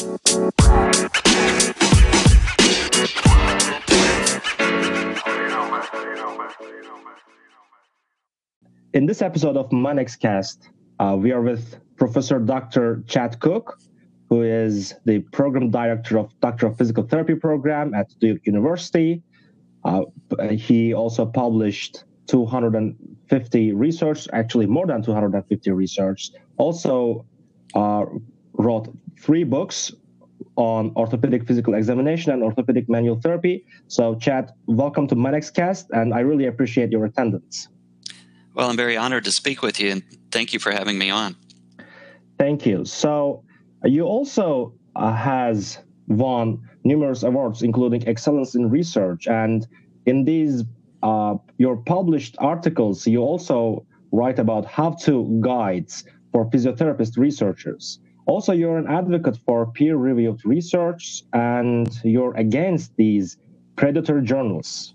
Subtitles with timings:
[0.00, 0.08] In
[9.04, 13.02] this episode of ManXcast, uh, we are with Professor Dr.
[13.08, 13.78] Chad Cook,
[14.30, 19.22] who is the program director of Doctor of Physical Therapy program at Duke University.
[19.84, 20.04] Uh,
[20.50, 26.30] he also published 250 research, actually more than 250 research.
[26.56, 27.26] Also
[27.74, 28.06] uh,
[28.54, 28.88] wrote
[29.20, 29.92] three books
[30.56, 33.64] on orthopedic physical examination and orthopedic manual therapy.
[33.88, 37.68] So, Chad, welcome to ManXcast, and I really appreciate your attendance.
[38.54, 41.36] Well, I'm very honored to speak with you, and thank you for having me on.
[42.38, 42.84] Thank you.
[42.84, 43.44] So,
[43.84, 49.66] you also uh, has won numerous awards, including Excellence in Research, and
[50.06, 50.64] in these
[51.02, 58.00] uh, your published articles, you also write about how-to guides for physiotherapist researchers.
[58.26, 63.36] Also, you're an advocate for peer-reviewed research, and you're against these
[63.76, 64.94] predator journals.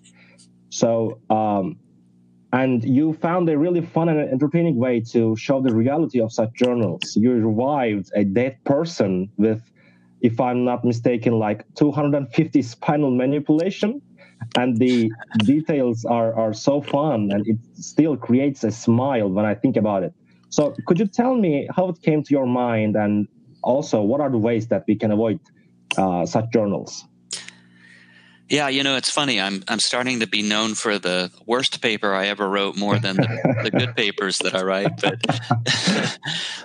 [0.70, 1.78] So, um,
[2.54, 6.54] and you found a really fun and entertaining way to show the reality of such
[6.54, 7.16] journals.
[7.16, 9.62] You revived a dead person with,
[10.22, 14.02] if I'm not mistaken, like 250 spinal manipulation.
[14.56, 19.56] And the details are, are so fun and it still creates a smile when I
[19.56, 20.14] think about it.
[20.56, 23.28] So, could you tell me how it came to your mind and
[23.62, 25.38] also what are the ways that we can avoid
[25.98, 27.04] uh, such journals?
[28.48, 29.42] Yeah, you know, it's funny.
[29.42, 33.18] I'm I'm starting to be known for the worst paper I ever wrote more than
[33.18, 35.02] the, the good papers that I write.
[35.02, 35.20] But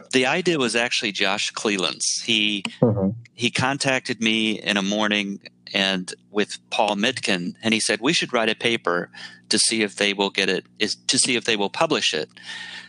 [0.13, 2.23] the idea was actually Josh Cleland's.
[2.23, 3.09] He uh-huh.
[3.35, 5.41] he contacted me in a morning
[5.73, 9.11] and with Paul Mintken, and he said we should write a paper
[9.49, 12.29] to see if they will get it is to see if they will publish it.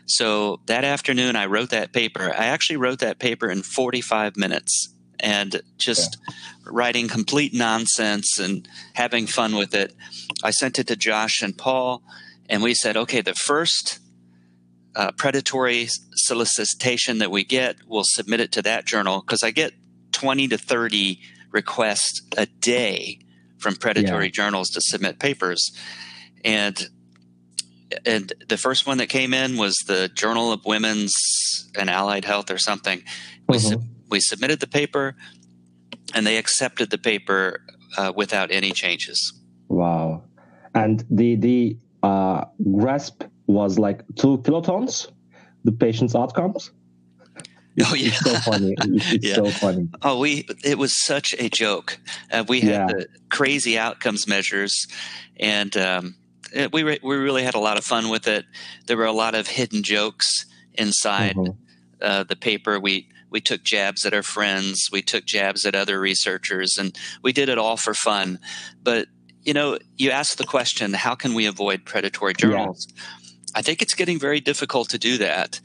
[0.06, 2.34] So that afternoon, I wrote that paper.
[2.34, 6.36] I actually wrote that paper in 45 minutes and just yeah.
[6.66, 9.94] writing complete nonsense and having fun with it.
[10.44, 12.04] I sent it to Josh and Paul,
[12.50, 14.00] and we said, okay, the first
[14.96, 19.74] uh, predatory solicitation that we get, we'll submit it to that journal because I get
[20.12, 21.20] 20 to 30
[21.52, 23.20] requests a day
[23.58, 24.32] from predatory yeah.
[24.32, 25.72] journals to submit papers.
[26.44, 26.88] And
[28.06, 31.14] and the first one that came in was the Journal of Women's
[31.78, 33.04] and Allied Health or something.
[33.50, 33.82] We mm-hmm
[34.12, 35.16] we submitted the paper,
[36.14, 37.62] and they accepted the paper
[37.98, 39.34] uh, without any changes.
[39.70, 40.24] Wow!
[40.76, 45.10] And the the uh, GRASP was like two kilotons.
[45.64, 46.72] The patient's outcomes.
[47.80, 48.76] Oh yeah, it's so funny.
[48.82, 49.36] It's yeah.
[49.36, 49.88] so funny.
[50.02, 51.98] Oh, we it was such a joke.
[52.32, 52.86] Uh, we had yeah.
[52.88, 54.88] the crazy outcomes measures,
[55.40, 56.16] and um,
[56.54, 58.46] it, we re- we really had a lot of fun with it.
[58.88, 61.54] There were a lot of hidden jokes inside mm-hmm.
[62.02, 62.80] uh, the paper.
[62.80, 67.32] We we took jabs at our friends, we took jabs at other researchers, and we
[67.32, 68.40] did it all for fun.
[68.84, 69.08] But
[69.44, 72.88] you know, you ask the question, how can we avoid predatory journals?
[72.90, 73.02] Yeah.
[73.56, 75.60] I think it's getting very difficult to do that.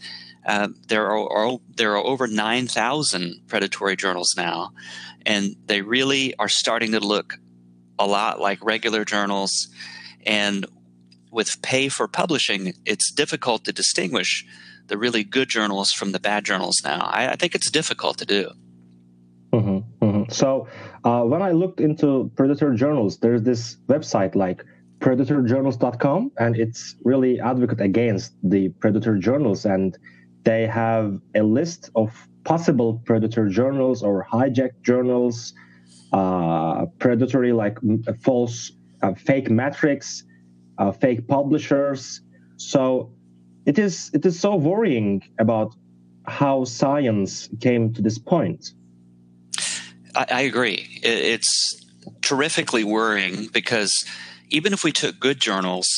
[0.46, 4.70] Uh, there are, are, there are over nine thousand predatory journals now,
[5.26, 7.34] and they really are starting to look
[7.98, 9.68] a lot like regular journals.
[10.24, 10.66] And
[11.32, 14.44] with pay for publishing, it's difficult to distinguish
[14.86, 17.00] the really good journals from the bad journals now.
[17.00, 18.50] I, I think it's difficult to do.
[19.52, 20.30] Mm-hmm, mm-hmm.
[20.32, 20.68] So
[21.04, 24.64] uh, when I looked into predator journals, there's this website like
[25.00, 29.96] predatorjournals.com, and it's really advocate against the predator journals, and
[30.46, 32.08] they have a list of
[32.44, 35.52] possible predator journals or hijacked journals,
[36.12, 37.76] uh, predatory like
[38.22, 38.70] false,
[39.02, 40.22] uh, fake metrics,
[40.78, 42.20] uh, fake publishers.
[42.58, 43.12] So
[43.66, 45.74] it is it is so worrying about
[46.26, 48.70] how science came to this point.
[50.14, 50.86] I, I agree.
[51.02, 51.84] It's
[52.22, 53.92] terrifically worrying because
[54.50, 55.88] even if we took good journals,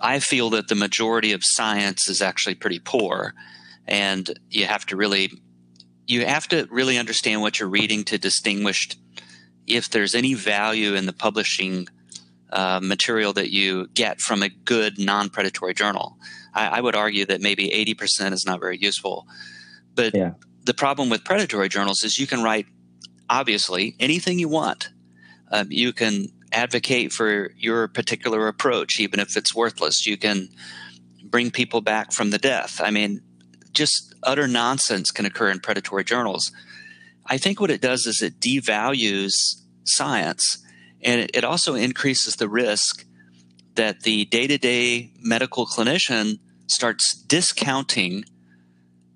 [0.00, 3.34] I feel that the majority of science is actually pretty poor,
[3.86, 5.30] and you have to really
[6.06, 8.88] you have to really understand what you're reading to distinguish
[9.66, 11.88] if there's any value in the publishing
[12.50, 16.16] uh, material that you get from a good non-predatory journal.
[16.54, 19.26] I, I, would argue that maybe 80% is not very useful.
[19.96, 20.34] But yeah.
[20.64, 22.66] the problem with predatory journals is you can write,
[23.28, 24.90] obviously, anything you want.
[25.50, 30.06] Um, you can advocate for your particular approach, even if it's worthless.
[30.06, 30.48] You can
[31.22, 32.80] bring people back from the death.
[32.82, 33.20] I mean,
[33.72, 36.50] just utter nonsense can occur in predatory journals.
[37.26, 39.32] I think what it does is it devalues
[39.84, 40.58] science
[41.02, 43.04] and it also increases the risk
[43.74, 46.38] that the day to day medical clinician
[46.68, 48.24] starts discounting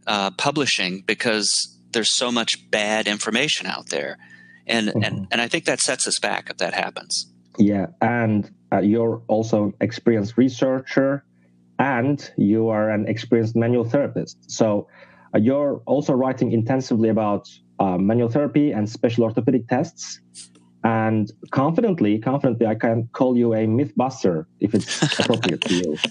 [0.07, 1.49] uh, publishing because
[1.93, 4.19] there's so much bad information out there.
[4.71, 5.03] And, mm-hmm.
[5.03, 7.31] and, and I think that sets us back if that happens.
[7.59, 7.87] Yeah.
[8.01, 11.25] And uh, you're also an experienced researcher
[11.79, 14.51] and you are an experienced manual therapist.
[14.51, 14.87] So
[15.35, 20.21] uh, you're also writing intensively about uh, manual therapy and special orthopedic tests.
[20.85, 25.97] And confidently, confidently, I can call you a mythbuster if it's appropriate to you.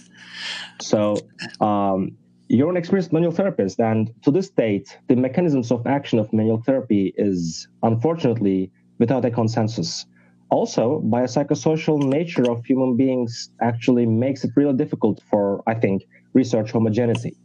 [0.81, 1.17] So
[1.59, 2.17] um,
[2.49, 6.61] you're an experienced manual therapist, and to this date, the mechanisms of action of manual
[6.61, 10.05] therapy is unfortunately without a consensus.
[10.49, 16.01] Also, biopsychosocial nature of human beings actually makes it really difficult for, I think,
[16.33, 17.37] research homogeneity.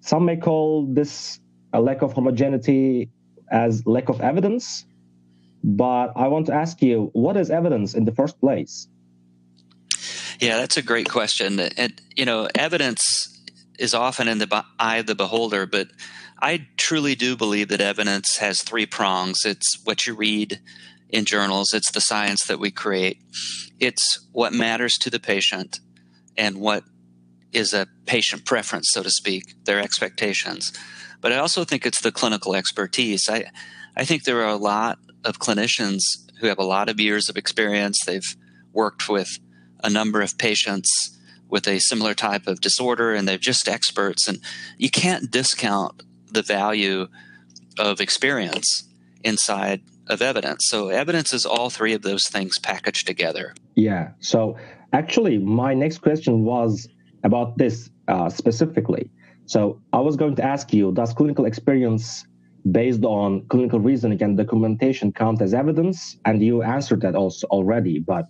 [0.00, 1.40] Some may call this
[1.72, 3.10] a lack of homogeneity
[3.50, 4.86] as lack of evidence,
[5.64, 8.86] but I want to ask you, what is evidence in the first place?
[10.38, 11.58] Yeah, that's a great question.
[11.58, 13.27] And, you know, evidence
[13.78, 15.88] is often in the eye of the beholder, but
[16.40, 19.40] I truly do believe that evidence has three prongs.
[19.44, 20.60] It's what you read
[21.08, 23.22] in journals, it's the science that we create,
[23.80, 25.80] it's what matters to the patient,
[26.36, 26.84] and what
[27.52, 30.70] is a patient preference, so to speak, their expectations.
[31.20, 33.28] But I also think it's the clinical expertise.
[33.28, 33.46] I,
[33.96, 36.00] I think there are a lot of clinicians
[36.40, 37.98] who have a lot of years of experience.
[38.04, 38.36] They've
[38.72, 39.28] worked with
[39.82, 41.17] a number of patients
[41.48, 44.28] with a similar type of disorder, and they're just experts.
[44.28, 44.38] And
[44.76, 47.08] you can't discount the value
[47.78, 48.88] of experience
[49.24, 50.64] inside of evidence.
[50.66, 53.54] So, evidence is all three of those things packaged together.
[53.74, 54.10] Yeah.
[54.20, 54.56] So,
[54.92, 56.88] actually, my next question was
[57.24, 59.10] about this uh, specifically.
[59.46, 62.26] So, I was going to ask you Does clinical experience
[62.70, 66.18] based on clinical reasoning and documentation count as evidence?
[66.24, 68.26] And you answered that also already, but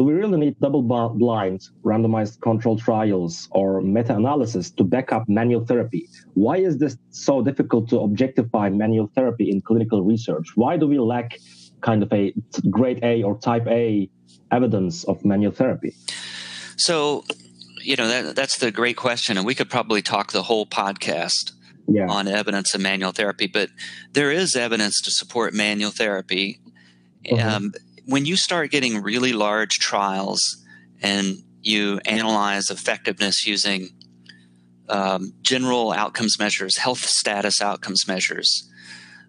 [0.00, 5.28] do we really need double blind randomized control trials or meta analysis to back up
[5.28, 6.08] manual therapy?
[6.32, 10.52] Why is this so difficult to objectify manual therapy in clinical research?
[10.54, 11.36] Why do we lack
[11.82, 12.32] kind of a
[12.70, 14.08] grade A or type A
[14.50, 15.94] evidence of manual therapy?
[16.78, 17.26] So,
[17.82, 19.36] you know, that, that's the great question.
[19.36, 21.52] And we could probably talk the whole podcast
[21.88, 22.06] yeah.
[22.08, 23.68] on evidence of manual therapy, but
[24.14, 26.58] there is evidence to support manual therapy.
[27.26, 27.46] Mm-hmm.
[27.46, 27.72] Um,
[28.10, 30.64] when you start getting really large trials
[31.00, 33.88] and you analyze effectiveness using
[34.88, 38.68] um, general outcomes measures, health status outcomes measures,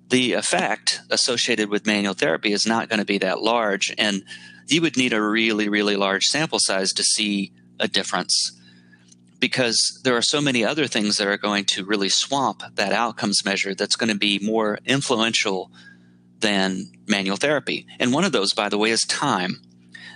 [0.10, 3.94] the effect associated with manual therapy is not going to be that large.
[4.00, 4.24] And
[4.68, 8.60] you would need a really, really large sample size to see a difference
[9.39, 13.45] because there are so many other things that are going to really swamp that outcomes
[13.45, 15.72] measure that's going to be more influential
[16.41, 17.85] than manual therapy.
[17.99, 19.61] And one of those, by the way, is time.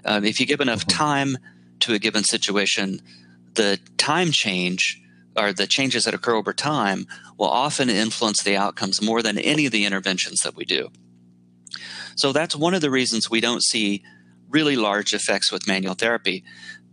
[0.03, 0.97] Um, if you give enough mm-hmm.
[0.97, 1.37] time
[1.81, 3.01] to a given situation,
[3.53, 5.01] the time change
[5.35, 7.07] or the changes that occur over time
[7.37, 10.89] will often influence the outcomes more than any of the interventions that we do.
[12.15, 14.03] So that's one of the reasons we don't see
[14.49, 16.43] really large effects with manual therapy.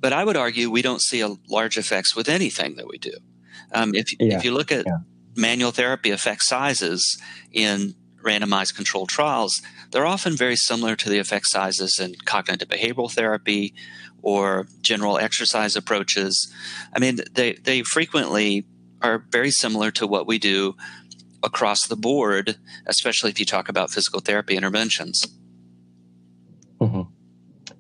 [0.01, 3.13] But I would argue we don't see a large effects with anything that we do.
[3.73, 4.37] Um, if, yeah.
[4.37, 4.99] if you look at yeah.
[5.37, 7.21] manual therapy effect sizes
[7.53, 9.61] in randomized controlled trials,
[9.91, 13.75] they're often very similar to the effect sizes in cognitive behavioral therapy
[14.23, 16.53] or general exercise approaches.
[16.95, 18.65] I mean, they, they frequently
[19.03, 20.75] are very similar to what we do
[21.43, 25.27] across the board, especially if you talk about physical therapy interventions.
[26.81, 27.03] Mm-hmm.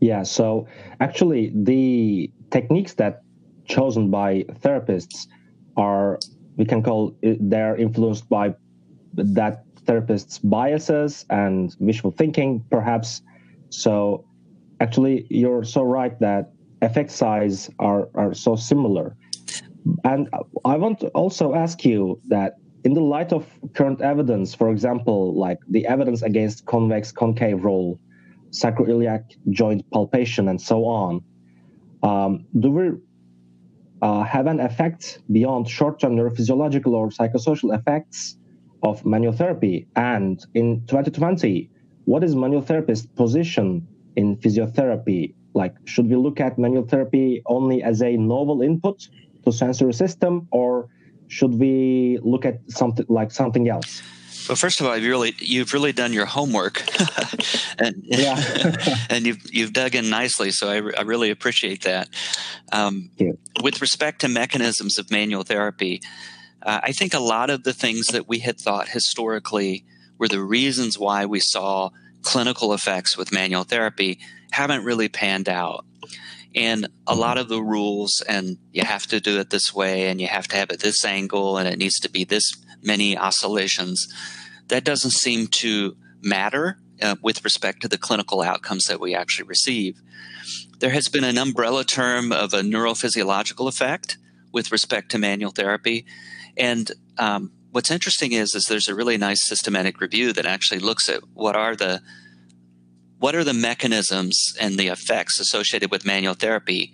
[0.00, 0.66] Yeah, so
[1.00, 3.22] actually, the techniques that
[3.66, 5.26] chosen by therapists
[5.76, 6.18] are
[6.56, 8.54] we can call they're influenced by
[9.14, 13.22] that therapist's biases and wishful thinking, perhaps.
[13.70, 14.24] So,
[14.80, 19.16] actually, you're so right that effect size are, are so similar.
[20.04, 20.28] And
[20.64, 25.34] I want to also ask you that in the light of current evidence, for example,
[25.34, 27.98] like the evidence against convex concave roll,
[28.50, 31.22] sacroiliac joint palpation, and so on,
[32.02, 32.90] um, do we
[34.02, 38.36] uh, have an effect beyond short term neurophysiological or psychosocial effects
[38.82, 39.86] of manual therapy.
[39.96, 41.70] And in 2020,
[42.04, 43.86] what is manual therapist position
[44.16, 45.34] in physiotherapy?
[45.54, 49.08] Like, should we look at manual therapy only as a novel input
[49.44, 50.88] to sensory system, or
[51.28, 54.02] should we look at something like something else?
[54.48, 56.82] Well, first of all, you've really you've really done your homework,
[57.78, 58.36] and yeah.
[59.10, 60.50] and you've you've dug in nicely.
[60.50, 62.08] So I, I really appreciate that.
[62.72, 63.10] Um,
[63.62, 66.00] with respect to mechanisms of manual therapy,
[66.64, 69.84] uh, I think a lot of the things that we had thought historically
[70.18, 71.90] were the reasons why we saw
[72.22, 74.18] clinical effects with manual therapy
[74.52, 75.84] haven't really panned out.
[76.54, 80.20] And a lot of the rules, and you have to do it this way, and
[80.20, 82.52] you have to have it this angle, and it needs to be this
[82.82, 84.12] many oscillations.
[84.68, 89.46] that doesn't seem to matter uh, with respect to the clinical outcomes that we actually
[89.46, 90.00] receive.
[90.78, 94.16] There has been an umbrella term of a neurophysiological effect
[94.52, 96.04] with respect to manual therapy.
[96.56, 101.08] And um, what's interesting is, is there's a really nice systematic review that actually looks
[101.08, 102.00] at what are the
[103.18, 106.92] what are the mechanisms and the effects associated with manual therapy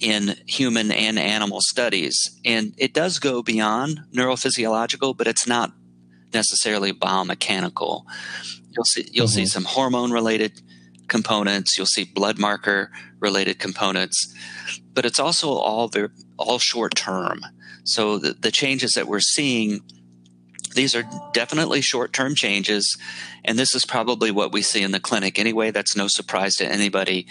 [0.00, 2.18] in human and animal studies.
[2.46, 5.72] And it does go beyond neurophysiological, but it's not
[6.32, 8.04] necessarily biomechanical.
[8.70, 9.34] You'll see you'll mm-hmm.
[9.34, 10.62] see some hormone related
[11.10, 14.34] components, you'll see blood marker related components,
[14.94, 17.44] but it's also all very, all short term.
[17.84, 19.82] So the, the changes that we're seeing
[20.74, 22.96] these are definitely short term changes,
[23.44, 25.70] and this is probably what we see in the clinic anyway.
[25.70, 27.26] That's no surprise to anybody.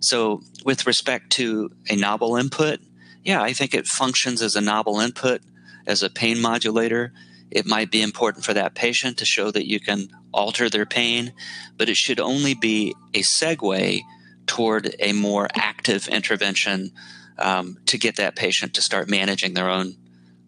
[0.00, 2.80] So, with respect to a novel input,
[3.24, 5.40] yeah, I think it functions as a novel input,
[5.86, 7.12] as a pain modulator.
[7.54, 11.32] It might be important for that patient to show that you can alter their pain,
[11.76, 14.00] but it should only be a segue
[14.46, 16.90] toward a more active intervention
[17.38, 19.94] um, to get that patient to start managing their own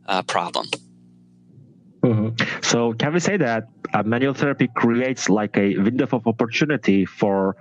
[0.07, 0.67] uh, problem.
[2.03, 2.61] Mm-hmm.
[2.63, 7.57] So, can we say that uh, manual therapy creates like a window of opportunity for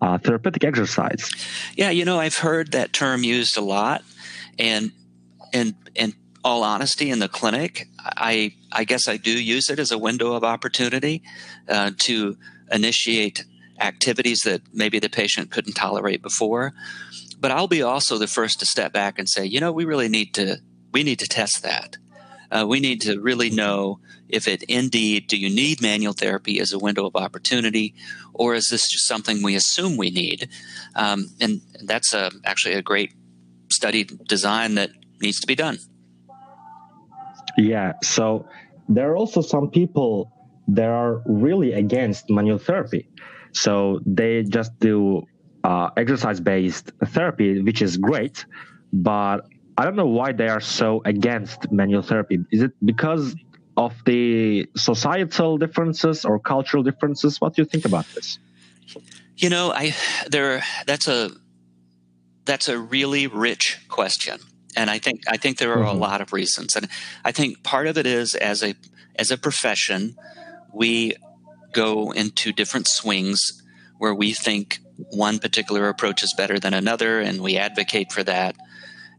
[0.00, 1.30] uh, therapeutic exercise?
[1.76, 4.02] Yeah, you know, I've heard that term used a lot,
[4.58, 4.92] and
[5.52, 9.92] and in all honesty, in the clinic, I I guess I do use it as
[9.92, 11.22] a window of opportunity
[11.68, 12.36] uh, to
[12.72, 13.44] initiate
[13.80, 16.72] activities that maybe the patient couldn't tolerate before.
[17.38, 20.08] But I'll be also the first to step back and say, you know, we really
[20.08, 20.58] need to
[20.92, 21.96] we need to test that.
[22.50, 26.72] Uh, we need to really know if it indeed do you need manual therapy as
[26.72, 27.94] a window of opportunity
[28.34, 30.48] or is this just something we assume we need?
[30.96, 33.12] Um, and that's a, actually a great
[33.70, 35.78] study design that needs to be done
[37.56, 38.46] yeah so
[38.88, 40.32] there are also some people
[40.68, 43.08] that are really against manual therapy
[43.52, 45.22] so they just do
[45.64, 48.44] uh, exercise based therapy which is great
[48.92, 49.46] but
[49.80, 52.38] I don't know why they are so against manual therapy.
[52.50, 53.34] Is it because
[53.78, 57.40] of the societal differences or cultural differences?
[57.40, 58.38] What do you think about this?
[59.38, 59.94] You know, I
[60.28, 61.30] there that's a
[62.44, 64.40] that's a really rich question.
[64.76, 65.96] And I think I think there are mm-hmm.
[65.96, 66.76] a lot of reasons.
[66.76, 66.88] And
[67.24, 68.74] I think part of it is as a
[69.16, 70.16] as a profession,
[70.72, 71.14] we
[71.72, 73.62] go into different swings
[73.98, 78.56] where we think one particular approach is better than another and we advocate for that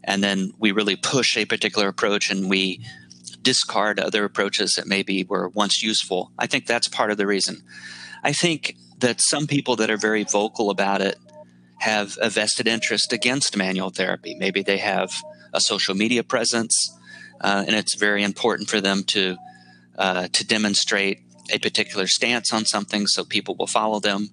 [0.03, 2.83] and then we really push a particular approach and we
[3.41, 6.31] discard other approaches that maybe were once useful.
[6.37, 7.63] I think that's part of the reason.
[8.23, 11.17] I think that some people that are very vocal about it
[11.79, 14.35] have a vested interest against manual therapy.
[14.35, 15.11] Maybe they have
[15.53, 16.75] a social media presence,
[17.41, 19.37] uh, and it's very important for them to
[19.97, 21.19] uh, to demonstrate
[21.53, 24.29] a particular stance on something, so people will follow them.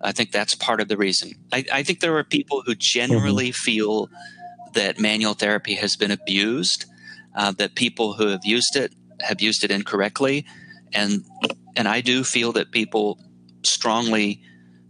[0.00, 1.32] I think that's part of the reason.
[1.52, 3.64] I, I think there are people who generally mm-hmm.
[3.64, 4.08] feel
[4.74, 6.84] that manual therapy has been abused,
[7.34, 10.44] uh, that people who have used it have used it incorrectly,
[10.92, 11.24] and
[11.76, 13.18] and I do feel that people
[13.64, 14.42] strongly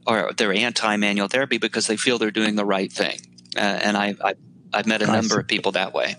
[0.06, 3.18] are they're anti-manual therapy because they feel they're doing the right thing,
[3.56, 4.34] uh, and I, I
[4.76, 6.16] I've met a number of people that way.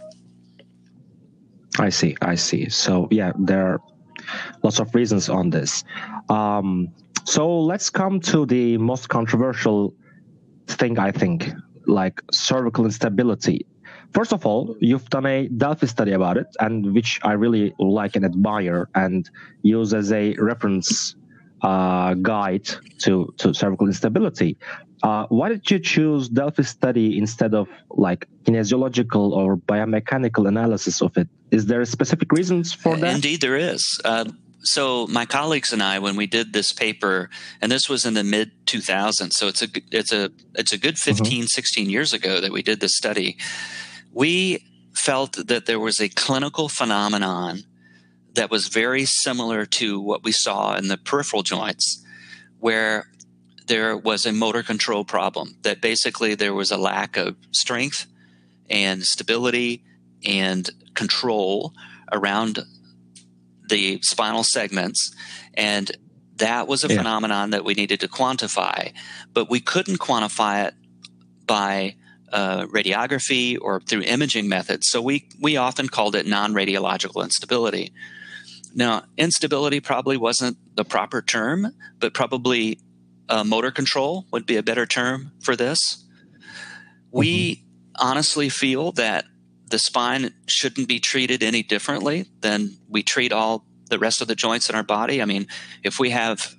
[1.79, 2.69] I see, I see.
[2.69, 3.79] So yeah, there are
[4.63, 5.83] lots of reasons on this.
[6.29, 6.89] Um,
[7.23, 9.93] so let's come to the most controversial
[10.67, 11.51] thing I think
[11.85, 13.67] like cervical instability.
[14.13, 18.15] First of all, you've done a Delphi study about it, and which I really like
[18.15, 19.29] and admire, and
[19.61, 21.15] use as a reference
[21.61, 22.67] uh, guide
[23.03, 24.57] to to cervical instability.
[25.03, 31.15] Uh, why did you choose Delphi study instead of like kinesiological or biomechanical analysis of
[31.17, 31.27] it?
[31.51, 33.15] Is there specific reasons for that?
[33.15, 33.83] Indeed, there is.
[34.03, 34.25] Uh,
[34.61, 37.29] so my colleagues and I, when we did this paper,
[37.61, 40.95] and this was in the mid 2000s, so it's a it's a it's a good
[40.95, 41.15] mm-hmm.
[41.17, 41.45] 15, mm-hmm.
[41.45, 43.37] 16 years ago that we did this study.
[44.11, 47.63] We felt that there was a clinical phenomenon
[48.33, 52.03] that was very similar to what we saw in the peripheral joints,
[52.59, 53.07] where
[53.67, 55.57] there was a motor control problem.
[55.61, 58.07] That basically there was a lack of strength
[58.69, 59.83] and stability
[60.25, 61.73] and control
[62.11, 62.59] around
[63.69, 65.13] the spinal segments
[65.53, 65.91] and
[66.37, 66.97] that was a yeah.
[66.97, 68.91] phenomenon that we needed to quantify
[69.33, 70.73] but we couldn't quantify it
[71.45, 71.95] by
[72.31, 77.91] uh, radiography or through imaging methods so we we often called it non-radiological instability
[78.73, 82.79] now instability probably wasn't the proper term but probably
[83.29, 86.05] uh, motor control would be a better term for this
[87.11, 88.07] we mm-hmm.
[88.07, 89.25] honestly feel that
[89.69, 94.35] the spine shouldn't be treated any differently than we treat all the rest of the
[94.35, 95.21] joints in our body.
[95.21, 95.47] I mean,
[95.83, 96.55] if we have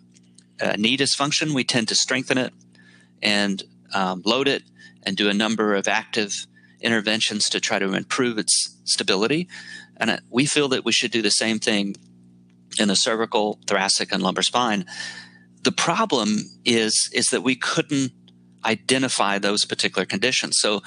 [0.60, 2.52] a knee dysfunction, we tend to strengthen it
[3.22, 3.62] and
[3.94, 4.62] um, load it
[5.04, 6.46] and do a number of active
[6.80, 9.48] interventions to try to improve its stability.
[9.96, 11.96] And uh, we feel that we should do the same thing
[12.78, 14.84] in the cervical, thoracic, and lumbar spine.
[15.68, 16.28] The problem
[16.64, 18.12] is is that we couldn't
[18.64, 20.54] identify those particular conditions.
[20.60, 20.80] So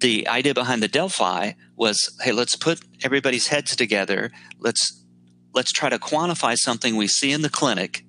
[0.00, 4.30] the idea behind the Delphi was, hey, let's put everybody's heads together.
[4.58, 5.02] Let's
[5.54, 8.04] let's try to quantify something we see in the clinic,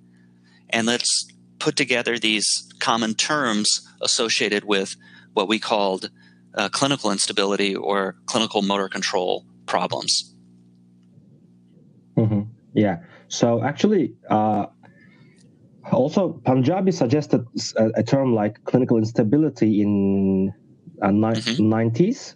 [0.69, 2.45] and let's put together these
[2.79, 3.69] common terms
[4.01, 4.97] associated with
[5.31, 6.11] what we called
[6.55, 10.35] uh, clinical instability or clinical motor control problems.
[12.17, 12.41] Mm-hmm.
[12.73, 12.97] Yeah.
[13.29, 14.65] So actually, uh,
[15.93, 17.45] also Panjabi suggested
[17.77, 20.53] a, a, term like clinical instability in
[21.01, 21.73] uh, ni- mm-hmm.
[21.73, 22.35] 90s,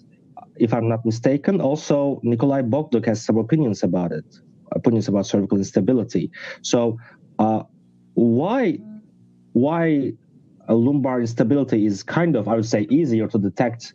[0.58, 1.62] if I'm not mistaken.
[1.62, 4.26] Also, Nikolai Bogduk has some opinions about it,
[4.72, 6.32] opinions about cervical instability.
[6.62, 6.98] So,
[7.40, 7.64] uh,
[8.16, 8.80] why
[9.54, 10.14] why
[10.70, 13.94] lumbar instability is kind of, I would say, easier to detect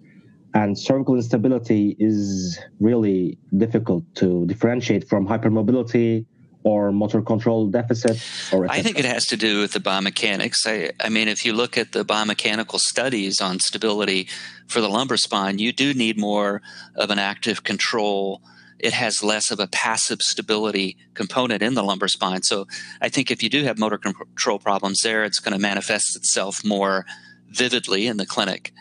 [0.55, 6.27] and cervical instability is really difficult to differentiate from hypermobility
[6.65, 10.67] or motor control deficit or I think it has to do with the biomechanics.
[10.67, 14.29] I, I mean, if you look at the biomechanical studies on stability
[14.67, 16.63] for the lumbar spine, you do need more
[16.95, 18.43] of an active control.
[18.79, 22.43] It has less of a passive stability component in the lumbar spine.
[22.43, 22.67] So
[23.01, 26.65] I think if you do have motor control problems there, it's going to manifest itself
[26.65, 27.05] more
[27.49, 28.73] vividly in the clinic.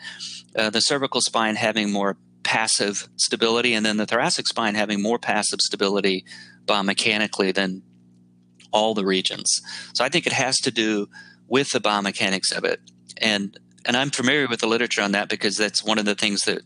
[0.55, 5.19] Uh, the cervical spine having more passive stability, and then the thoracic spine having more
[5.19, 6.25] passive stability
[6.65, 7.81] biomechanically than
[8.71, 9.61] all the regions.
[9.93, 11.09] So I think it has to do
[11.47, 12.79] with the biomechanics of it.
[13.17, 16.43] And and I'm familiar with the literature on that because that's one of the things
[16.43, 16.61] that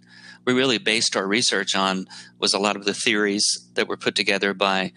[0.46, 2.08] we really based our research on
[2.40, 4.92] was a lot of the theories that were put together by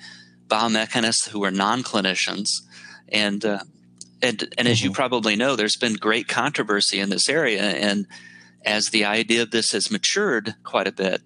[0.49, 2.47] biomechanists who were non-clinicians
[3.09, 3.61] and uh,
[4.21, 4.88] and and as mm-hmm.
[4.88, 8.06] you probably know there's been great controversy in this area and
[8.65, 11.23] as the idea of this has matured quite a bit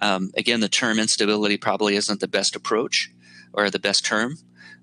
[0.00, 3.10] um, again, the term instability probably isn't the best approach
[3.52, 4.36] or the best term,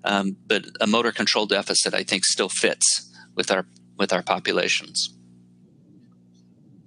[0.04, 3.66] um, but a motor control deficit, I think, still fits with our
[3.98, 5.14] with our populations.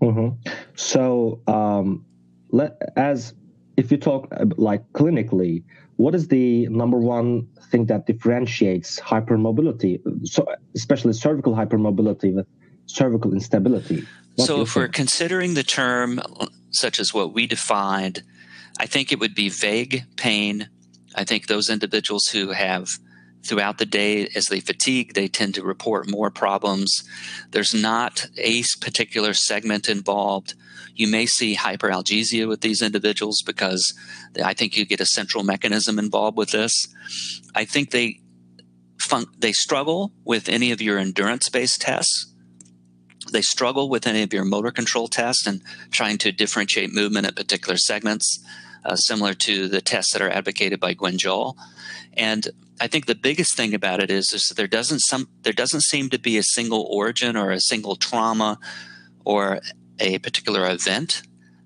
[0.02, 0.50] Mm-hmm.
[0.76, 2.06] So, um,
[2.52, 3.34] let as
[3.78, 5.64] if you talk uh, like clinically,
[5.98, 12.48] what is the number one thing that differentiates hypermobility, so especially cervical hypermobility with
[12.86, 14.06] cervical instability?
[14.36, 16.22] What so, if we're considering the term
[16.72, 18.24] such as what we defined,
[18.80, 20.70] I think it would be vague pain.
[21.16, 22.88] I think those individuals who have
[23.46, 27.04] throughout the day as they fatigue they tend to report more problems.
[27.52, 30.56] There's not a particular segment involved.
[30.94, 33.94] You may see hyperalgesia with these individuals because
[34.44, 36.74] i think you get a central mechanism involved with this.
[37.56, 38.20] I think they
[39.40, 42.30] they struggle with any of your endurance based tests
[43.32, 45.62] they struggle with any of your motor control tests and
[45.92, 48.44] trying to differentiate movement at particular segments,
[48.86, 51.58] uh, similar to the tests that are advocated by Gwen Jull.
[52.14, 52.48] And
[52.82, 55.84] I think the biggest thing about it is, is that there doesn't some there doesn't
[55.84, 58.58] seem to be a single origin or a single trauma
[59.26, 59.60] or
[60.00, 61.22] a particular event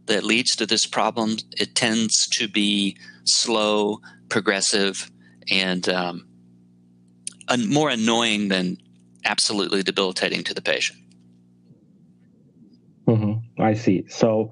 [0.07, 1.37] that leads to this problem.
[1.57, 5.09] It tends to be slow, progressive,
[5.49, 6.27] and um,
[7.67, 8.77] more annoying than
[9.25, 10.99] absolutely debilitating to the patient.
[13.07, 13.61] Mm-hmm.
[13.61, 14.05] I see.
[14.07, 14.51] So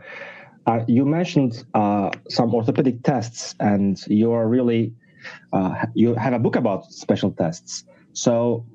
[0.67, 4.93] uh, you mentioned uh, some orthopedic tests, and you are really
[5.53, 7.85] uh, you have a book about special tests.
[8.13, 8.65] So,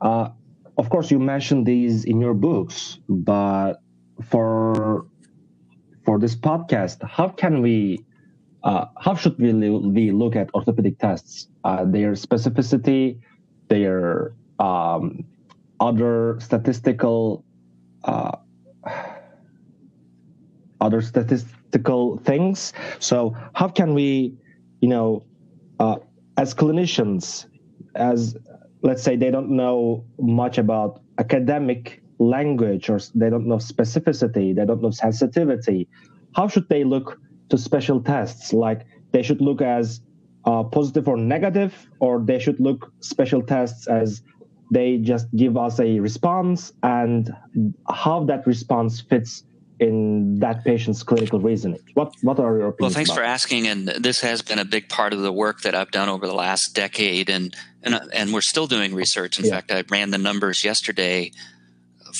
[0.00, 0.30] uh,
[0.78, 3.74] of course, you mentioned these in your books, but
[4.30, 5.06] for
[6.04, 8.04] for this podcast, how can we?
[8.64, 11.48] Uh, how should we, we look at orthopedic tests?
[11.64, 13.18] Uh, their specificity,
[13.68, 15.24] their um,
[15.80, 17.44] other statistical
[20.80, 22.72] other statistical things.
[22.98, 24.34] So how can we,
[24.80, 25.24] you know,
[25.78, 25.96] uh,
[26.36, 27.46] as clinicians,
[27.94, 28.36] as
[28.82, 34.64] let's say they don't know much about academic language or they don't know specificity, they
[34.64, 35.88] don't know sensitivity.
[36.34, 37.18] How should they look
[37.50, 38.52] to special tests?
[38.52, 40.00] Like they should look as
[40.44, 44.22] uh, positive or negative, or they should look special tests as
[44.70, 47.34] they just give us a response and
[47.90, 49.44] how that response fits
[49.80, 51.80] in that patient's clinical reasoning.
[51.94, 52.80] What what are your opinions?
[52.80, 53.20] Well, thanks about?
[53.20, 53.66] for asking.
[53.66, 56.34] And this has been a big part of the work that I've done over the
[56.34, 59.38] last decade, and and and we're still doing research.
[59.38, 59.52] In yeah.
[59.52, 61.32] fact, I ran the numbers yesterday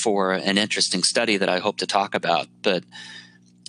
[0.03, 2.47] for an interesting study that I hope to talk about.
[2.63, 2.83] But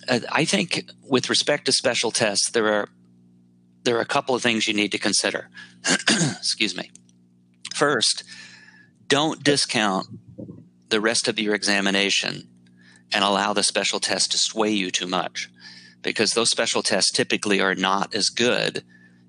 [0.08, 2.88] I think with respect to special tests, there are
[3.84, 5.50] there are a couple of things you need to consider.
[6.08, 6.90] Excuse me.
[7.74, 8.24] First,
[9.06, 10.06] don't discount
[10.88, 12.48] the rest of your examination
[13.12, 15.50] and allow the special test to sway you too much
[16.02, 18.84] because those special tests typically are not as good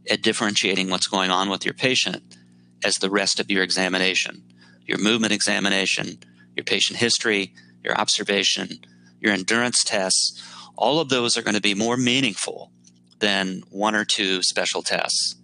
[0.09, 2.37] at differentiating what's going on with your patient
[2.83, 4.43] as the rest of your examination.
[4.85, 6.19] Your movement examination,
[6.55, 8.79] your patient history, your observation,
[9.19, 10.41] your endurance tests,
[10.75, 12.71] all of those are going to be more meaningful
[13.19, 15.35] than one or two special tests.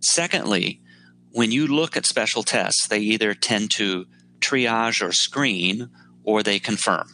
[0.00, 0.80] Secondly,
[1.32, 4.06] when you look at special tests, they either tend to
[4.40, 5.90] triage or screen
[6.22, 7.08] or they confirm.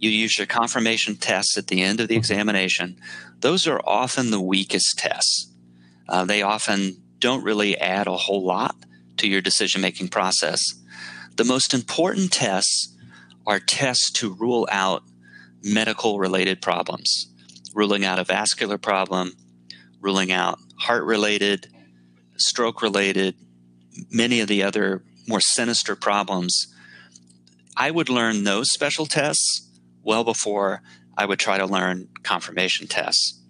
[0.00, 2.98] You use your confirmation tests at the end of the examination.
[3.40, 5.52] Those are often the weakest tests.
[6.08, 8.74] Uh, they often don't really add a whole lot
[9.18, 10.58] to your decision making process.
[11.36, 12.96] The most important tests
[13.46, 15.02] are tests to rule out
[15.62, 17.28] medical related problems,
[17.74, 19.36] ruling out a vascular problem,
[20.00, 21.68] ruling out heart related,
[22.38, 23.34] stroke related,
[24.10, 26.74] many of the other more sinister problems.
[27.76, 29.69] I would learn those special tests
[30.02, 30.82] well before
[31.16, 33.40] I would try to learn confirmation tests.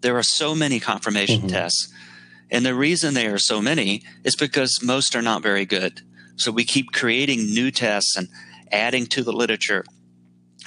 [0.00, 1.48] There are so many confirmation mm-hmm.
[1.48, 1.92] tests,
[2.50, 6.00] and the reason there are so many is because most are not very good.
[6.36, 8.28] So we keep creating new tests and
[8.72, 9.84] adding to the literature,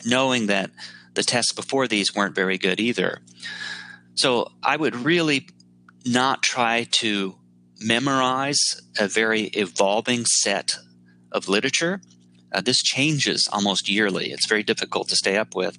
[0.05, 0.69] knowing that
[1.13, 3.21] the tests before these weren't very good either.
[4.15, 5.47] So I would really
[6.05, 7.35] not try to
[7.79, 10.75] memorize a very evolving set
[11.31, 12.01] of literature.
[12.53, 14.31] Uh, this changes almost yearly.
[14.31, 15.77] It's very difficult to stay up with.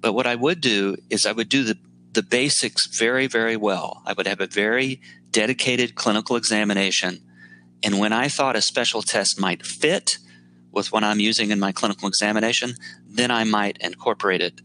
[0.00, 1.78] But what I would do is I would do the,
[2.12, 4.02] the basics very, very well.
[4.06, 7.20] I would have a very dedicated clinical examination.
[7.82, 10.18] And when I thought a special test might fit
[10.72, 12.74] with what I'm using in my clinical examination,
[13.06, 14.60] then I might incorporate it.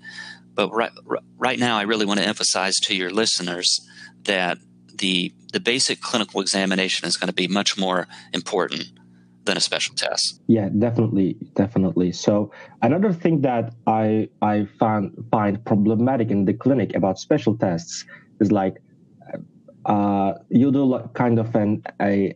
[0.53, 0.91] But right,
[1.38, 3.79] right now, I really want to emphasize to your listeners
[4.23, 4.58] that
[4.93, 8.91] the the basic clinical examination is going to be much more important
[9.45, 10.41] than a special test.
[10.47, 12.12] Yeah, definitely, definitely.
[12.12, 18.05] So another thing that I I find find problematic in the clinic about special tests
[18.39, 18.75] is like
[19.86, 22.36] uh, you do kind of an a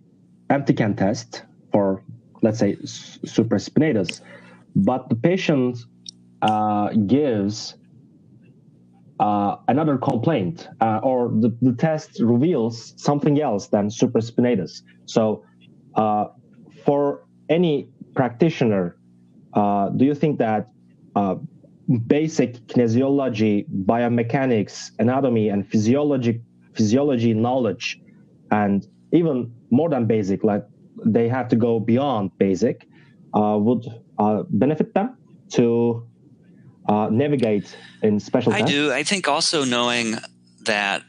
[0.49, 2.03] empty can test for
[2.41, 4.21] let's say supraspinatus,
[4.75, 5.77] but the patient
[6.41, 7.75] uh, gives
[9.19, 14.81] uh, another complaint, uh, or the, the test reveals something else than supraspinatus.
[15.05, 15.43] So,
[15.95, 16.25] uh,
[16.85, 18.97] for any practitioner,
[19.53, 20.69] uh, do you think that
[21.15, 21.35] uh,
[22.07, 26.41] basic kinesiology, biomechanics, anatomy, and physiology,
[26.73, 27.99] physiology knowledge,
[28.51, 30.63] and even more than basic, like
[31.05, 32.87] they have to go beyond basic,
[33.33, 33.85] uh, would
[34.49, 35.17] benefit them
[35.49, 36.05] to
[36.87, 38.91] uh, navigate in special I do.
[38.91, 40.17] I think also knowing
[40.65, 41.03] that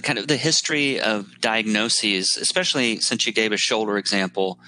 [0.00, 4.58] the kind of the history of diagnoses, especially since you gave a shoulder example,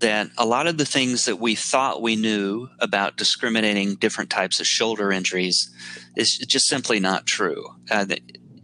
[0.00, 4.60] that a lot of the things that we thought we knew about discriminating different types
[4.60, 5.70] of shoulder injuries
[6.16, 7.64] is just simply not true.
[7.90, 8.06] Uh,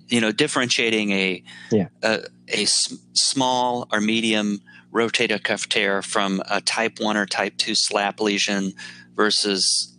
[0.09, 1.89] you know, differentiating a, yeah.
[2.03, 2.67] a, a
[3.15, 4.61] small or medium
[4.93, 8.73] rotator cuff tear from a type 1 or type 2 slap lesion
[9.15, 9.96] versus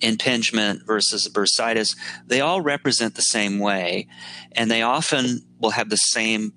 [0.00, 4.06] impingement versus bursitis, they all represent the same way,
[4.52, 6.52] and they often will have the same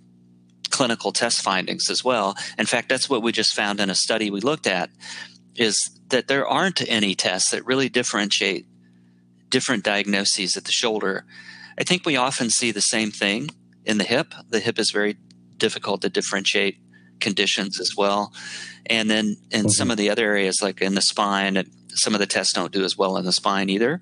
[0.70, 2.36] clinical test findings as well.
[2.58, 4.90] In fact, that's what we just found in a study we looked at
[5.56, 5.78] is
[6.08, 8.66] that there aren't any tests that really differentiate
[9.50, 11.26] different diagnoses at the shoulder.
[11.78, 13.50] I think we often see the same thing
[13.86, 14.34] in the hip.
[14.50, 15.18] The hip is very
[15.58, 16.78] difficult to differentiate
[17.20, 18.34] conditions as well.
[18.88, 19.68] And then in mm-hmm.
[19.70, 21.64] some of the other areas, like in the spine,
[21.96, 24.02] some of the tests don't do as well in the spine either.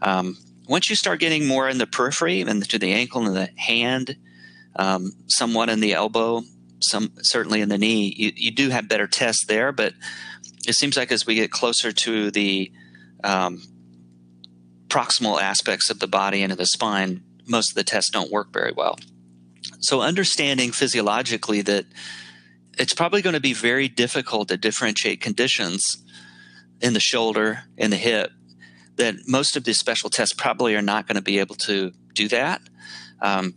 [0.00, 3.50] Um, once you start getting more in the periphery and to the ankle and the
[3.56, 4.16] hand,
[4.76, 6.42] um, somewhat in the elbow,
[6.80, 9.72] some certainly in the knee, you, you do have better tests there.
[9.72, 9.94] But
[10.66, 12.72] it seems like as we get closer to the
[13.24, 13.62] um,
[14.88, 18.52] proximal aspects of the body and of the spine, most of the tests don't work
[18.52, 18.98] very well.
[19.80, 21.86] So understanding physiologically that
[22.78, 25.82] it's probably going to be very difficult to differentiate conditions
[26.82, 28.30] in the shoulder, in the hip,
[28.96, 32.28] that most of these special tests probably are not going to be able to do
[32.28, 32.60] that.
[33.20, 33.54] Um,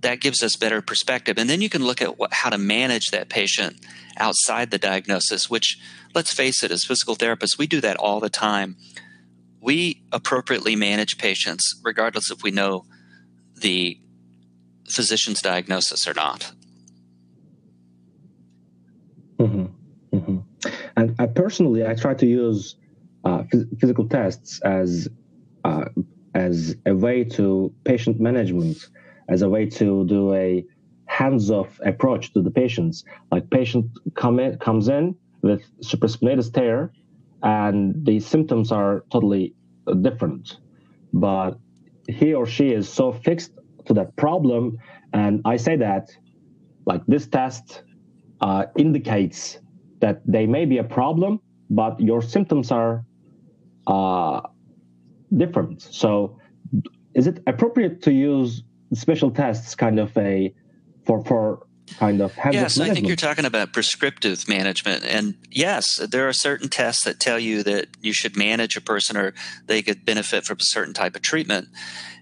[0.00, 1.36] that gives us better perspective.
[1.36, 3.84] And then you can look at what, how to manage that patient
[4.16, 5.78] outside the diagnosis, which,
[6.14, 8.76] let's face it, as physical therapists, we do that all the time.
[9.60, 12.86] We appropriately manage patients regardless if we know
[13.54, 14.00] the
[14.88, 16.52] physician's diagnosis or not.
[21.00, 22.76] And I personally, I try to use
[23.24, 23.44] uh,
[23.80, 25.08] physical tests as
[25.64, 25.86] uh,
[26.34, 28.76] as a way to patient management
[29.30, 30.62] as a way to do a
[31.06, 33.04] hands-off approach to the patients.
[33.32, 36.92] Like patient come in, comes in with supraspinatus tear,
[37.42, 39.54] and the symptoms are totally
[40.02, 40.58] different,
[41.14, 41.52] but
[42.08, 43.52] he or she is so fixed
[43.86, 44.76] to that problem,
[45.14, 46.10] and I say that
[46.84, 47.84] like this test
[48.42, 49.60] uh, indicates
[50.00, 53.04] that they may be a problem, but your symptoms are
[53.86, 54.40] uh,
[55.36, 55.82] different.
[55.82, 56.38] So,
[57.14, 58.62] is it appropriate to use
[58.94, 60.52] special tests, kind of a
[61.04, 61.66] for for
[61.98, 65.04] kind of yes i think you're talking about prescriptive management.
[65.04, 69.16] And yes there are certain tests that tell you that you should manage a person
[69.16, 69.34] or
[69.66, 71.68] they could benefit from a certain type of treatment.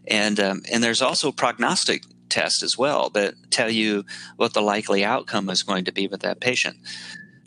[0.07, 4.05] And um, and there's also prognostic tests as well that tell you
[4.37, 6.77] what the likely outcome is going to be with that patient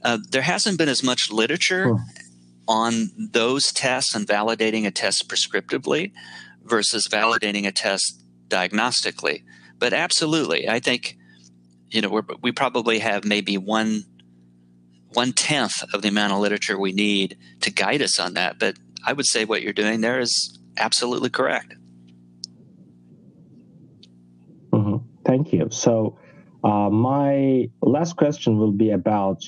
[0.03, 1.95] uh, there hasn't been as much literature
[2.67, 6.11] on those tests and validating a test prescriptively
[6.63, 9.43] versus validating a test diagnostically
[9.79, 11.17] but absolutely i think
[11.89, 14.03] you know we probably have maybe one
[15.13, 18.59] one tenth of the amount of literature we need to guide us on that.
[18.59, 21.73] But I would say what you're doing there is absolutely correct.
[24.71, 24.97] Mm-hmm.
[25.25, 25.67] Thank you.
[25.69, 26.17] So,
[26.63, 29.43] uh, my last question will be about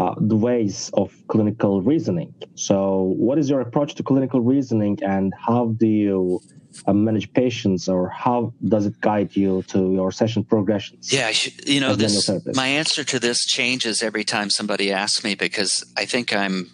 [0.00, 2.32] uh, the ways of clinical reasoning.
[2.54, 6.40] So, what is your approach to clinical reasoning, and how do you
[6.86, 11.32] uh, manage patients or how does it guide you to your session progressions yeah
[11.66, 16.04] you know this my answer to this changes every time somebody asks me because i
[16.04, 16.70] think i'm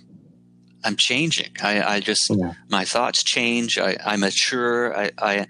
[0.85, 2.53] i'm changing i, I just yeah.
[2.69, 5.47] my thoughts change i, I mature I, I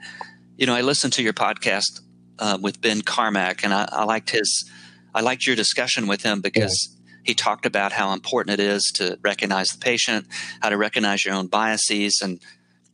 [0.57, 2.01] you know i listened to your podcast
[2.39, 4.71] uh, with ben cormack and I, I, liked his
[5.13, 6.96] i liked your discussion with him because.
[7.27, 10.27] He talked about how important it is to recognize the patient
[10.61, 12.41] how to recognize your own biases and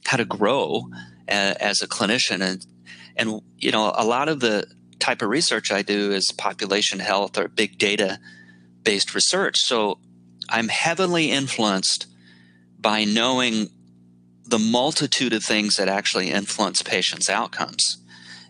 [0.06, 0.88] how to grow
[1.28, 2.40] uh, as a clinician.
[2.40, 2.66] And
[3.16, 4.66] and you know a lot of the
[4.98, 8.18] type of research I do is population health or big data
[8.82, 9.58] based research.
[9.58, 9.98] So
[10.48, 12.06] I'm heavily influenced
[12.80, 13.68] by knowing
[14.44, 17.98] the multitude of things that actually influence patients outcomes.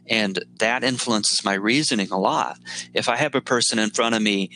[0.09, 2.59] And that influences my reasoning a lot.
[2.93, 4.51] If I have a person in front of me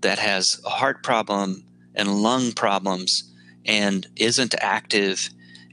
[0.00, 3.30] that has a heart problem and lung problems
[3.66, 5.28] and isn't active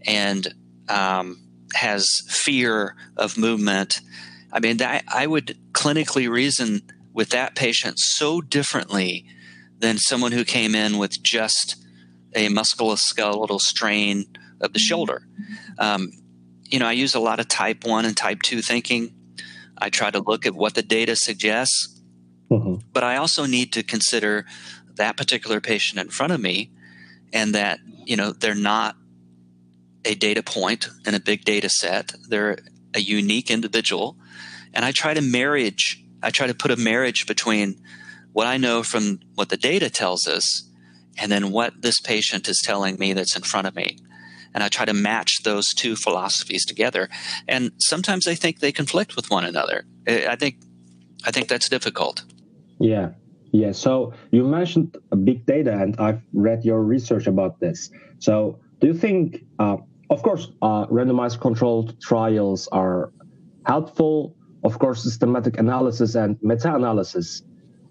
[0.05, 0.53] and
[0.89, 1.41] um,
[1.73, 3.99] has fear of movement.
[4.51, 6.81] I mean, that, I would clinically reason
[7.13, 9.25] with that patient so differently
[9.79, 11.75] than someone who came in with just
[12.33, 14.25] a musculoskeletal strain
[14.61, 15.27] of the shoulder.
[15.77, 16.11] Um,
[16.65, 19.13] you know, I use a lot of type 1 and type 2 thinking.
[19.77, 21.96] I try to look at what the data suggests,
[22.49, 22.75] mm-hmm.
[22.93, 24.45] but I also need to consider
[24.95, 26.71] that particular patient in front of me
[27.33, 28.95] and that, you know, they're not
[30.05, 32.13] a data point in a big data set.
[32.29, 32.57] They're
[32.93, 34.17] a unique individual.
[34.73, 37.79] And I try to marriage, I try to put a marriage between
[38.33, 40.69] what I know from what the data tells us
[41.17, 43.97] and then what this patient is telling me that's in front of me.
[44.53, 47.09] And I try to match those two philosophies together.
[47.47, 49.85] And sometimes I think they conflict with one another.
[50.07, 50.57] I think
[51.25, 52.23] I think that's difficult.
[52.79, 53.11] Yeah.
[53.51, 53.71] Yeah.
[53.71, 57.89] So you mentioned big data, and I've read your research about this.
[58.19, 59.77] So do you think uh,
[60.09, 63.11] of course, uh, randomized controlled trials are
[63.65, 64.35] helpful.
[64.63, 67.43] Of course, systematic analysis and meta-analysis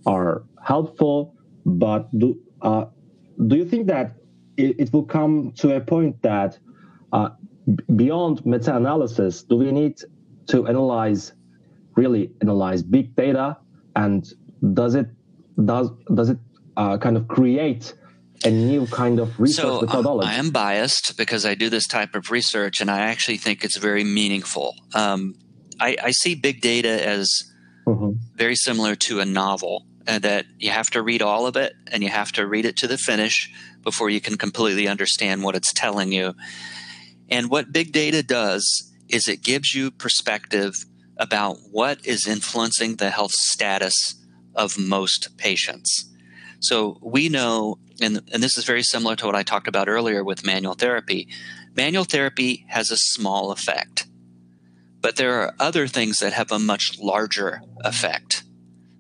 [0.07, 1.35] are helpful.
[1.65, 2.87] But do uh,
[3.47, 4.15] do you think that
[4.57, 6.59] it, it, will come to a point that
[7.13, 7.31] uh,
[7.97, 10.01] beyond meta-analysis, do we need
[10.47, 11.35] to analyze,
[11.97, 13.59] really analyze big data,
[13.95, 14.33] and
[14.73, 15.09] does it
[15.65, 16.39] does does it
[16.77, 17.95] uh, kind of create
[18.45, 20.29] a new kind of research so, uh, methodology?
[20.29, 23.79] I am biased because I do this type of research and I actually think it's
[23.79, 24.75] very meaningful.
[24.95, 25.35] Um,
[25.81, 27.31] I, I, see big data as
[27.87, 28.13] mm-hmm.
[28.35, 32.03] very similar to a novel, uh, that you have to read all of it and
[32.03, 33.51] you have to read it to the finish
[33.83, 36.35] before you can completely understand what it's telling you.
[37.29, 40.75] And what big data does is it gives you perspective
[41.17, 44.15] about what is influencing the health status
[44.57, 46.13] of most patients.
[46.61, 50.25] So we know, and, and this is very similar to what I talked about earlier
[50.25, 51.29] with manual therapy.
[51.77, 54.07] Manual therapy has a small effect,
[55.01, 58.43] but there are other things that have a much larger effect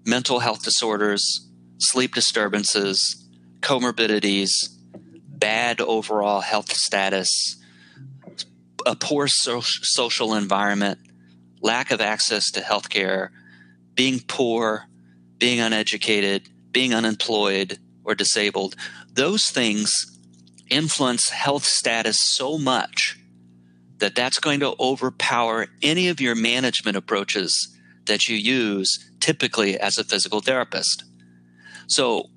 [0.04, 3.26] mental health disorders, sleep disturbances,
[3.60, 4.50] comorbidities,
[5.26, 7.56] bad overall health status,
[8.86, 11.00] a poor so- social environment,
[11.60, 13.30] lack of access to healthcare,
[13.94, 14.86] being poor,
[15.38, 18.76] being uneducated, being unemployed or disabled,
[19.12, 19.92] those things
[20.70, 23.18] influence health status so much
[23.98, 29.98] that that's going to overpower any of your management approaches that you use typically as
[29.98, 31.04] a physical therapist.
[31.88, 32.30] So,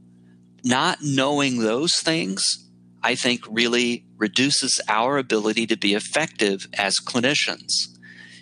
[0.63, 2.43] not knowing those things,
[3.01, 7.71] I think, really reduces our ability to be effective as clinicians.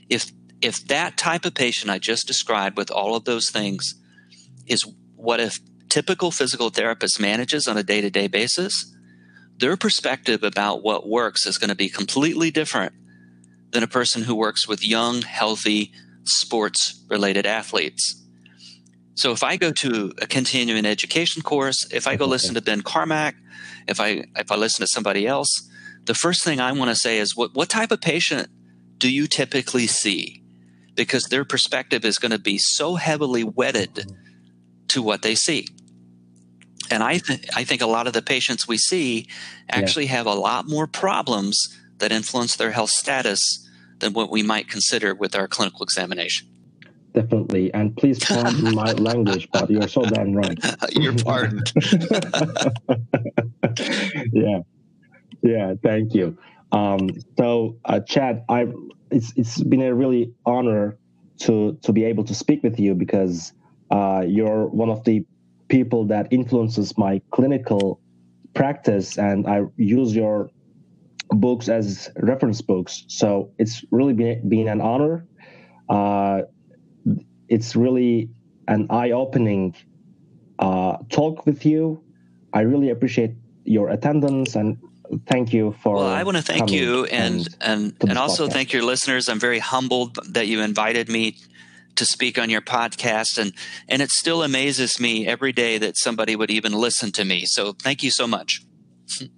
[0.10, 3.94] If if that type of patient I just described with all of those things
[4.68, 5.52] is what a
[5.90, 8.94] typical physical therapist manages on a day-to-day basis,
[9.58, 12.94] their perspective about what works is going to be completely different
[13.72, 15.92] than a person who works with young, healthy,
[16.24, 18.24] sports related athletes.
[19.16, 22.84] So if I go to a continuing education course, if I go listen to Ben
[22.84, 23.36] Cormack,
[23.88, 25.50] if I if I listen to somebody else,
[26.04, 28.50] the first thing I want to say is what what type of patient
[29.00, 30.44] do you typically see?
[30.94, 34.27] Because their perspective is going to be so heavily wedded mm-hmm.
[34.90, 35.68] To what they see.
[36.90, 39.28] And I th- I think a lot of the patients we see
[39.70, 40.18] actually yeah.
[40.18, 41.58] have a lot more problems
[41.98, 43.40] that influence their health status
[44.00, 46.48] than what we might consider with our clinical examination.
[47.14, 47.74] Definitely.
[47.74, 50.60] And please pardon my language, but you're so damn right.
[50.92, 51.72] you're pardoned.
[54.32, 54.60] yeah.
[55.42, 55.74] Yeah.
[55.82, 56.38] Thank you.
[56.72, 58.68] Um, so, uh, Chad, I
[59.10, 60.98] it's it's been a really honor
[61.40, 63.54] to to be able to speak with you because
[63.92, 65.26] uh, you're one of the
[65.68, 68.00] people that influences my clinical
[68.54, 70.50] practice, and I use your
[71.30, 73.04] books as reference books.
[73.08, 75.26] So it's really been, been an honor.
[75.90, 76.44] Uh,
[77.50, 78.30] it's really
[78.68, 79.76] an eye-opening
[80.60, 82.04] uh, talk with you.
[82.54, 83.32] I really appreciate
[83.66, 84.78] your attendance and
[85.26, 85.98] thank you for.
[85.98, 88.54] Well, I want to thank you and and and, and also podcast.
[88.54, 89.30] thank your listeners.
[89.30, 91.38] I'm very humbled that you invited me
[91.98, 93.54] to speak on your podcast, and
[93.88, 97.44] and it still amazes me every day that somebody would even listen to me.
[97.46, 98.62] So thank you so much.